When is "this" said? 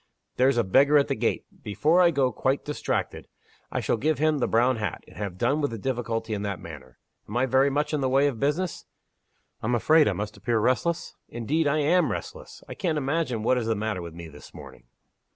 14.27-14.55